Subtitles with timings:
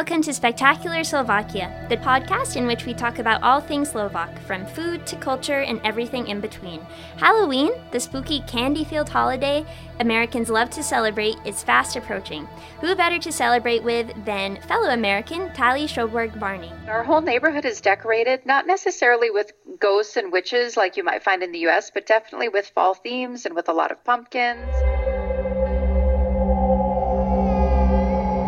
[0.00, 4.64] welcome to Spectacular Slovakia, the podcast in which we talk about all things Slovak, from
[4.64, 6.80] food to culture and everything in between.
[7.18, 9.62] Halloween, the spooky candy filled holiday
[9.98, 12.48] Americans love to celebrate, is fast approaching.
[12.80, 16.72] Who better to celebrate with than fellow American Tally Schoberg Barney?
[16.88, 21.42] Our whole neighborhood is decorated, not necessarily with ghosts and witches like you might find
[21.42, 24.89] in the US, but definitely with fall themes and with a lot of pumpkins.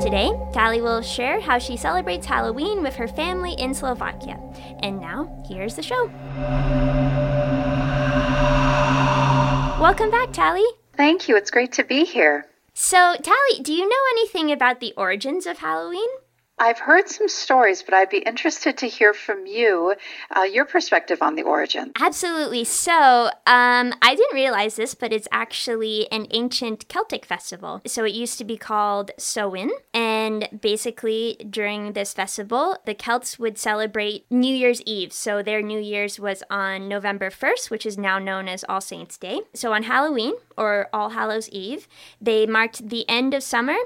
[0.00, 4.38] Today, Tally will share how she celebrates Halloween with her family in Slovakia.
[4.80, 6.06] And now, here's the show.
[9.80, 10.64] Welcome back, Tally.
[10.96, 11.36] Thank you.
[11.36, 12.46] It's great to be here.
[12.74, 16.08] So, Tally, do you know anything about the origins of Halloween?
[16.58, 19.94] I've heard some stories, but I'd be interested to hear from you,
[20.34, 21.92] uh, your perspective on the origin.
[22.00, 22.64] Absolutely.
[22.64, 27.82] So, um, I didn't realize this, but it's actually an ancient Celtic festival.
[27.86, 29.70] So, it used to be called Samhain.
[29.92, 35.12] And basically, during this festival, the Celts would celebrate New Year's Eve.
[35.12, 39.18] So, their New Year's was on November 1st, which is now known as All Saints'
[39.18, 39.42] Day.
[39.52, 41.86] So, on Halloween, or All Hallows Eve,
[42.18, 43.76] they marked the end of summer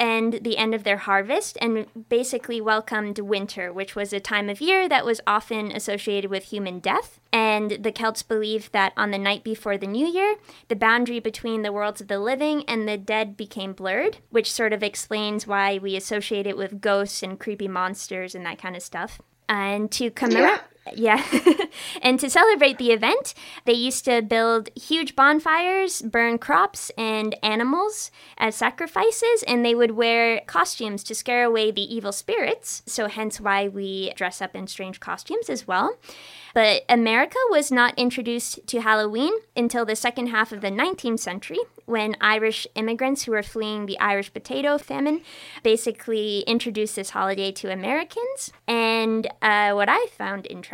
[0.00, 4.62] and the end of their harvest and basically welcomed winter, which was a time of
[4.62, 7.20] year that was often associated with human death.
[7.34, 10.36] And the Celts believed that on the night before the new year,
[10.68, 14.72] the boundary between the worlds of the living and the dead became blurred, which sort
[14.72, 18.82] of explains why we associate it with ghosts and creepy monsters and that kind of
[18.82, 19.20] stuff.
[19.50, 20.60] And to commemorate.
[20.60, 20.60] Yeah.
[22.02, 28.10] and to celebrate the event, they used to build huge bonfires, burn crops and animals
[28.38, 32.82] as sacrifices, and they would wear costumes to scare away the evil spirits.
[32.86, 35.98] So, hence why we dress up in strange costumes as well.
[36.54, 41.60] But America was not introduced to Halloween until the second half of the 19th century
[41.84, 45.22] when Irish immigrants who were fleeing the Irish potato famine
[45.62, 48.52] basically introduced this holiday to Americans.
[48.66, 50.69] And uh, what I found interesting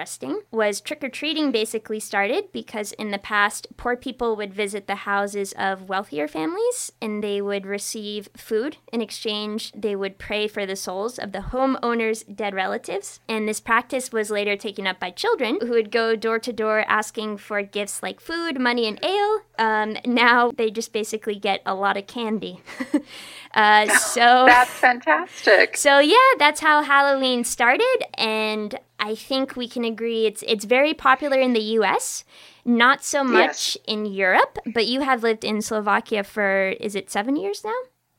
[0.51, 5.07] was trick or treating basically started because in the past, poor people would visit the
[5.07, 8.77] houses of wealthier families and they would receive food.
[8.93, 13.21] In exchange, they would pray for the souls of the homeowner's dead relatives.
[13.29, 16.85] And this practice was later taken up by children who would go door to door
[16.89, 19.41] asking for gifts like food, money, and ale.
[19.59, 22.61] Um, now they just basically get a lot of candy.
[23.55, 25.77] uh, so that's fantastic.
[25.77, 30.95] So yeah, that's how Halloween started, and I think we can agree it's it's very
[30.95, 32.25] popular in the U.S.
[32.65, 33.79] Not so much yes.
[33.87, 37.77] in Europe, but you have lived in Slovakia for is it seven years now?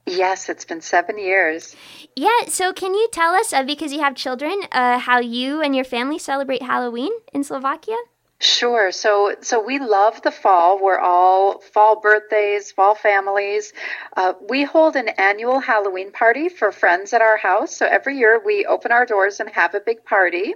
[0.08, 1.76] Yes, it's been seven years.
[2.16, 5.76] Yeah, so can you tell us, uh, because you have children, uh, how you and
[5.76, 7.98] your family celebrate Halloween in Slovakia?
[8.40, 8.92] Sure.
[8.92, 10.80] So, so we love the fall.
[10.82, 13.74] We're all fall birthdays, fall families.
[14.16, 17.76] Uh, we hold an annual Halloween party for friends at our house.
[17.76, 20.54] So every year we open our doors and have a big party.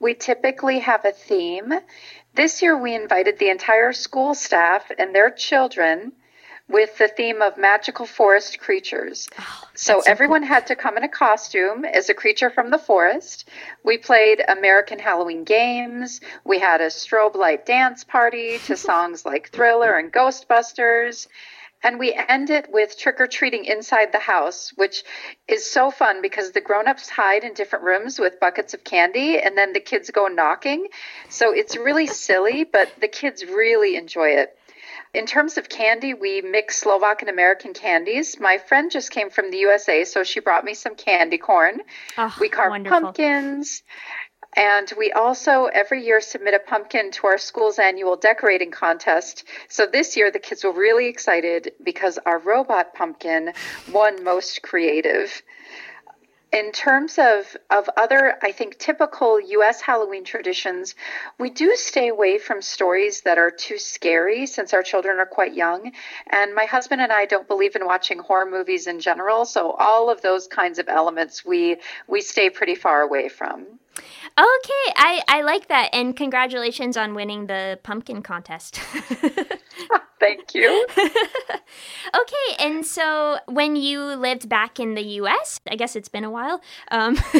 [0.00, 1.72] We typically have a theme.
[2.34, 6.12] This year we invited the entire school staff and their children
[6.68, 9.28] with the theme of magical forest creatures.
[9.38, 10.48] Oh, so everyone cool.
[10.48, 13.48] had to come in a costume as a creature from the forest.
[13.84, 16.20] We played American Halloween games.
[16.44, 21.26] We had a strobe light dance party to songs like Thriller and Ghostbusters.
[21.80, 25.04] And we end it with trick or treating inside the house, which
[25.46, 29.38] is so fun because the grown ups hide in different rooms with buckets of candy
[29.38, 30.88] and then the kids go knocking.
[31.28, 34.57] So it's really silly, but the kids really enjoy it.
[35.14, 38.38] In terms of candy, we mix Slovak and American candies.
[38.38, 41.80] My friend just came from the USA, so she brought me some candy corn.
[42.16, 43.00] Oh, we carve wonderful.
[43.00, 43.82] pumpkins.
[44.56, 49.44] And we also every year submit a pumpkin to our school's annual decorating contest.
[49.68, 53.52] So this year the kids were really excited because our robot pumpkin
[53.92, 55.42] won most creative
[56.52, 60.94] in terms of, of other, I think, typical US Halloween traditions,
[61.38, 65.54] we do stay away from stories that are too scary since our children are quite
[65.54, 65.92] young.
[66.30, 69.44] And my husband and I don't believe in watching horror movies in general.
[69.44, 73.66] So all of those kinds of elements we we stay pretty far away from.
[74.38, 75.90] Okay, I, I like that.
[75.92, 78.80] And congratulations on winning the pumpkin contest.
[80.20, 80.86] Thank you.
[80.98, 86.30] okay, and so when you lived back in the US, I guess it's been a
[86.30, 86.60] while.
[86.90, 87.16] Um,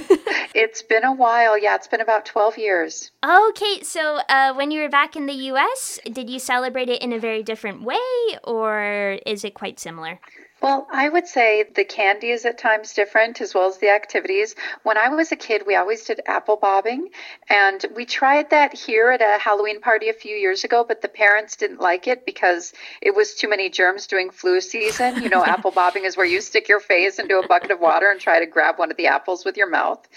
[0.54, 1.58] it's been a while.
[1.58, 3.10] Yeah, it's been about 12 years.
[3.24, 7.12] Okay, so uh, when you were back in the US, did you celebrate it in
[7.12, 7.98] a very different way
[8.44, 10.20] or is it quite similar?
[10.60, 14.56] Well, I would say the candy is at times different as well as the activities.
[14.82, 17.10] When I was a kid, we always did apple bobbing,
[17.48, 21.08] and we tried that here at a Halloween party a few years ago, but the
[21.08, 25.22] parents didn't like it because it was too many germs during flu season.
[25.22, 28.10] You know, apple bobbing is where you stick your face into a bucket of water
[28.10, 30.08] and try to grab one of the apples with your mouth.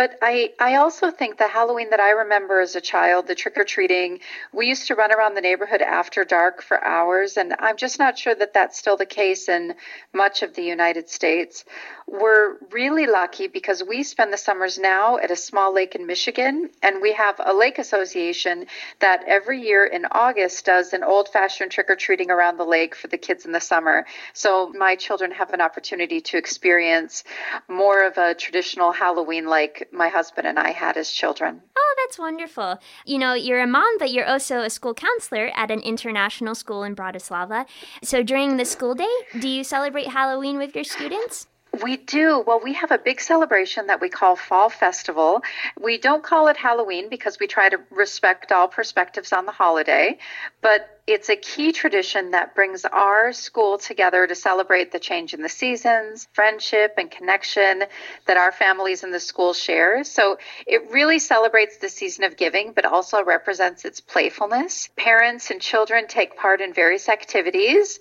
[0.00, 3.58] But I, I also think the Halloween that I remember as a child, the trick
[3.58, 4.20] or treating,
[4.50, 7.36] we used to run around the neighborhood after dark for hours.
[7.36, 9.74] And I'm just not sure that that's still the case in
[10.14, 11.66] much of the United States.
[12.06, 16.70] We're really lucky because we spend the summers now at a small lake in Michigan.
[16.82, 18.68] And we have a lake association
[19.00, 22.94] that every year in August does an old fashioned trick or treating around the lake
[22.94, 24.06] for the kids in the summer.
[24.32, 27.22] So my children have an opportunity to experience
[27.68, 31.62] more of a traditional Halloween like my husband and I had as children.
[31.76, 32.78] Oh, that's wonderful.
[33.04, 36.82] You know, you're a mom, but you're also a school counselor at an international school
[36.82, 37.66] in Bratislava.
[38.02, 41.46] So during the school day, do you celebrate Halloween with your students?
[41.82, 42.42] We do.
[42.44, 45.42] Well, we have a big celebration that we call Fall Festival.
[45.80, 50.18] We don't call it Halloween because we try to respect all perspectives on the holiday,
[50.62, 55.42] but it's a key tradition that brings our school together to celebrate the change in
[55.42, 57.84] the seasons, friendship, and connection
[58.26, 60.04] that our families in the school share.
[60.04, 64.88] So it really celebrates the season of giving, but also represents its playfulness.
[64.96, 67.98] Parents and children take part in various activities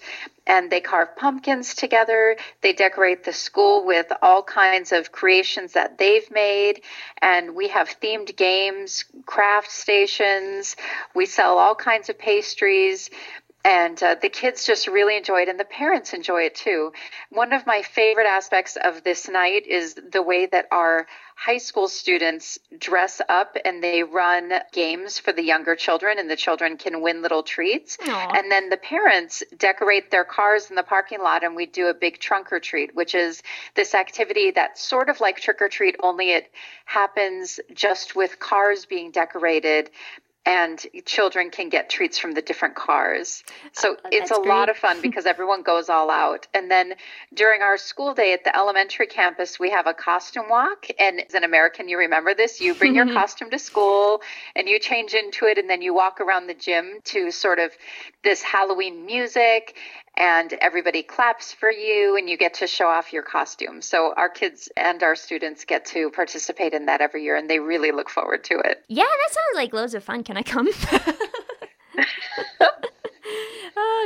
[0.50, 2.36] and they carve pumpkins together.
[2.62, 6.82] They decorate the school with all kinds of creations that they've made.
[7.22, 10.76] And we have themed games, craft stations.
[11.14, 13.12] We sell all kinds of pastries
[13.70, 16.92] and uh, the kids just really enjoy it and the parents enjoy it too.
[17.30, 21.06] One of my favorite aspects of this night is the way that our
[21.36, 26.36] high school students dress up and they run games for the younger children and the
[26.36, 27.98] children can win little treats.
[27.98, 28.38] Aww.
[28.38, 31.94] and then the parents decorate their cars in the parking lot and we do a
[31.94, 33.44] big trunk or treat which is
[33.76, 36.52] this activity that's sort of like trick or treat only it
[36.86, 39.92] happens just with cars being decorated
[40.46, 43.44] and children can get treats from the different cars.
[43.74, 44.48] So oh, it's a great.
[44.48, 46.48] lot of fun because everyone goes all out.
[46.54, 46.94] And then
[47.34, 50.88] during our school day at the elementary campus, we have a costume walk.
[50.98, 54.22] And as an American, you remember this you bring your costume to school
[54.56, 57.72] and you change into it, and then you walk around the gym to sort of
[58.24, 59.76] this Halloween music
[60.20, 63.82] and everybody claps for you and you get to show off your costume.
[63.82, 67.60] So our kids and our students get to participate in that every year and they
[67.60, 68.84] really look forward to it.
[68.90, 70.24] Yeah, that sounds like loads of fun.
[70.24, 70.68] Can I come?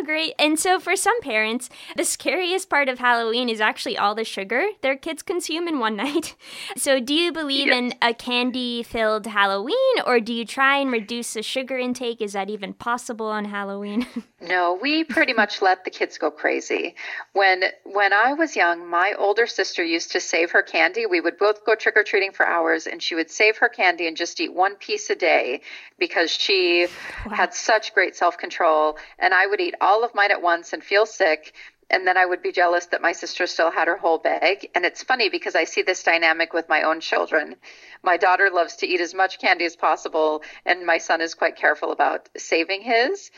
[0.06, 0.34] Great.
[0.40, 4.68] And so, for some parents, the scariest part of Halloween is actually all the sugar
[4.82, 6.36] their kids consume in one night.
[6.76, 7.78] So, do you believe yes.
[7.78, 9.76] in a candy filled Halloween,
[10.06, 12.22] or do you try and reduce the sugar intake?
[12.22, 14.08] Is that even possible on Halloween?
[14.42, 16.96] no, we pretty much let the kids go crazy.
[17.34, 21.06] When when I was young, my older sister used to save her candy.
[21.06, 24.08] We would both go trick or treating for hours, and she would save her candy
[24.08, 25.62] and just eat one piece a day
[26.00, 26.88] because she
[27.26, 27.34] wow.
[27.34, 28.98] had such great self control.
[29.20, 31.54] And I would eat all of mine at once and feel sick
[31.90, 34.68] and then I would be jealous that my sister still had her whole bag.
[34.74, 37.56] And it's funny because I see this dynamic with my own children.
[38.02, 41.56] My daughter loves to eat as much candy as possible, and my son is quite
[41.56, 43.30] careful about saving his.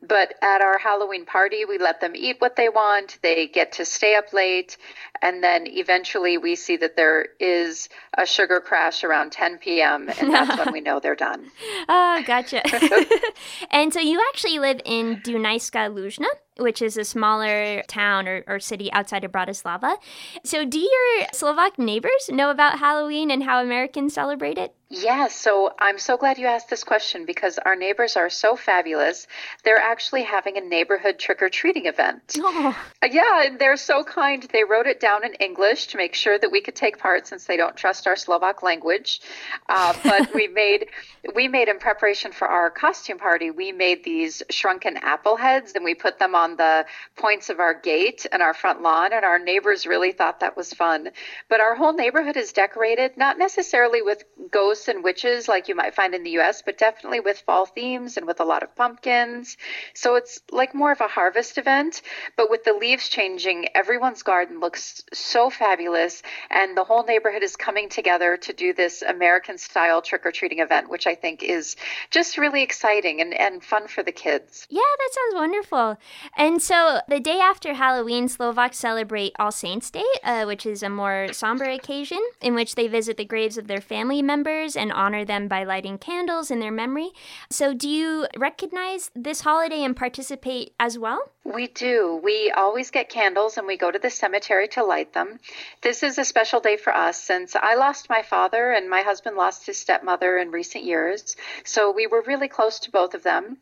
[0.00, 3.18] But at our Halloween party, we let them eat what they want.
[3.22, 4.78] They get to stay up late.
[5.22, 10.08] And then eventually we see that there is a sugar crash around 10 p.m.
[10.18, 11.50] And that's when we know they're done.
[11.88, 12.62] Oh, gotcha.
[13.70, 16.28] and so you actually live in Dunajská Lužná?
[16.58, 19.96] which is a smaller town or, or city outside of Bratislava.
[20.44, 24.74] So, do your Slovak neighbors know about Halloween and how Americans celebrate it?
[24.90, 29.26] Yes, so I'm so glad you asked this question because our neighbors are so fabulous.
[29.62, 32.36] They're actually having a neighborhood trick or treating event.
[32.38, 32.76] Oh.
[33.08, 34.42] Yeah, and they're so kind.
[34.50, 37.46] They wrote it down in English to make sure that we could take part since
[37.46, 39.20] they don't trust our Slovak language.
[39.68, 40.86] Uh, but we made
[41.34, 43.50] we made in preparation for our costume party.
[43.50, 46.84] We made these shrunken apple heads and we put them on the
[47.16, 50.72] points of our gate and our front lawn, and our neighbors really thought that was
[50.72, 51.10] fun.
[51.48, 55.94] But our whole neighborhood is decorated not necessarily with ghosts and witches like you might
[55.94, 59.56] find in the US, but definitely with fall themes and with a lot of pumpkins.
[59.94, 62.02] So it's like more of a harvest event,
[62.36, 66.22] but with the leaves changing, everyone's garden looks just so fabulous.
[66.50, 70.60] And the whole neighborhood is coming together to do this American style trick or treating
[70.60, 71.76] event, which I think is
[72.10, 74.66] just really exciting and, and fun for the kids.
[74.70, 75.96] Yeah, that sounds wonderful.
[76.36, 80.88] And so the day after Halloween, Slovaks celebrate All Saints' Day, uh, which is a
[80.88, 85.24] more somber occasion in which they visit the graves of their family members and honor
[85.24, 87.10] them by lighting candles in their memory.
[87.50, 91.30] So, do you recognize this holiday and participate as well?
[91.44, 92.20] We do.
[92.22, 95.38] We always get candles and we go to the cemetery to light them.
[95.82, 99.36] This is a special day for us since I lost my father and my husband
[99.36, 101.36] lost his stepmother in recent years.
[101.64, 103.58] So we were really close to both of them.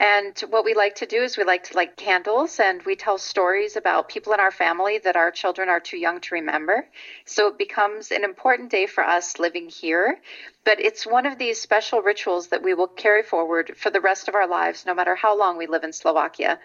[0.00, 3.18] And what we like to do is we like to light candles and we tell
[3.18, 6.88] stories about people in our family that our children are too young to remember.
[7.26, 10.18] So it becomes an important day for us living here.
[10.64, 14.28] But it's one of these special rituals that we will carry forward for the rest
[14.28, 16.58] of our lives, no matter how long we live in Slovakia.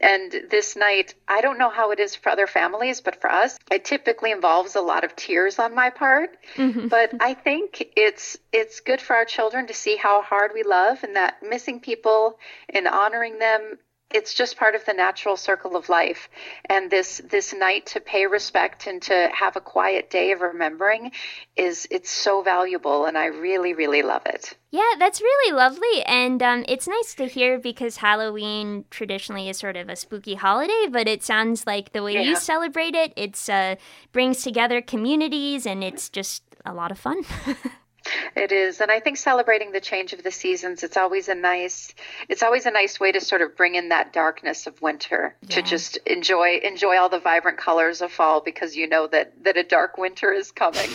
[0.00, 3.58] And this night, I don't know how it is for other families, but for us,
[3.70, 6.38] it typically involves a lot of tears on my part.
[6.56, 6.88] Mm-hmm.
[6.88, 11.04] But I think it's it's good for our children to see how hard we love
[11.04, 12.38] and that missing people
[12.70, 13.78] and honoring them
[14.10, 16.28] it's just part of the natural circle of life.
[16.66, 21.12] And this this night to pay respect and to have a quiet day of remembering
[21.56, 24.54] is it's so valuable and i really really love it.
[24.70, 26.02] Yeah that's really lovely.
[26.04, 30.86] And um, it's nice to hear because halloween traditionally is sort of a spooky holiday
[30.90, 32.22] but it sounds like the way yeah.
[32.22, 33.76] you celebrate it it's uh,
[34.12, 37.22] brings together communities and it's just a lot of fun
[38.36, 41.94] It is, and I think celebrating the change of the seasons, it's always a nice,
[42.28, 45.56] it's always a nice way to sort of bring in that darkness of winter yeah.
[45.56, 49.56] to just enjoy enjoy all the vibrant colors of fall because you know that that
[49.56, 50.88] a dark winter is coming.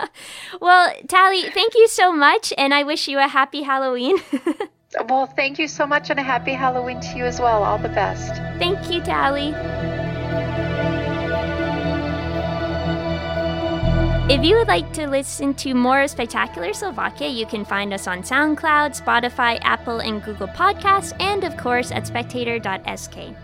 [0.60, 4.16] well, Tally, thank you so much, and I wish you a happy Halloween.
[5.08, 7.62] well, thank you so much, and a happy Halloween to you as well.
[7.62, 8.34] All the best.
[8.58, 9.54] Thank you, Tally.
[14.30, 18.06] If you would like to listen to more of Spectacular Slovakia, you can find us
[18.06, 23.34] on SoundCloud, Spotify, Apple, and Google Podcasts, and of course at spectator.sk.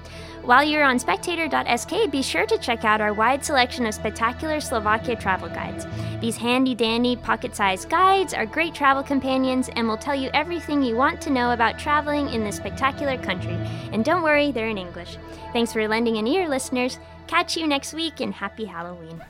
[0.43, 5.17] While you're on spectator.sk, be sure to check out our wide selection of spectacular Slovakia
[5.17, 5.89] travel guides.
[6.21, 10.85] These handy dandy pocket sized guides are great travel companions and will tell you everything
[10.85, 13.59] you want to know about traveling in this spectacular country.
[13.91, 15.19] And don't worry, they're in English.
[15.53, 17.01] Thanks for lending an ear, listeners.
[17.27, 19.21] Catch you next week and happy Halloween.